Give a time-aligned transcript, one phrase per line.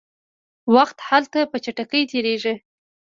[0.73, 2.55] وخت هلته په چټکۍ تیریږي.